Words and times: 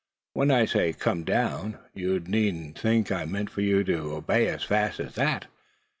"When 0.33 0.49
I 0.49 0.65
say 0.65 0.93
'come 0.93 1.23
down' 1.23 1.77
you 1.93 2.19
needn't 2.19 2.79
think 2.79 3.11
I 3.11 3.25
mean 3.25 3.45
for 3.45 3.61
you 3.61 3.83
to 3.83 4.15
obey 4.15 4.47
as 4.47 4.63
fast 4.63 4.99
as 4.99 5.13
that. 5.13 5.45